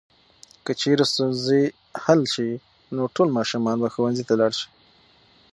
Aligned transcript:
که 0.65 0.71
چېرې 0.81 1.03
ستونزې 1.11 1.61
حل 2.03 2.21
شي 2.33 2.49
نو 2.95 3.03
ټول 3.15 3.27
ماشومان 3.37 3.77
به 3.81 3.89
ښوونځي 3.93 4.23
ته 4.29 4.33
لاړ 4.39 4.51
شي. 4.59 4.67